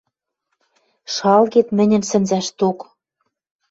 Шалгет 1.13 1.67
мӹньӹн 1.77 2.03
сӹнзӓшток. 2.09 2.79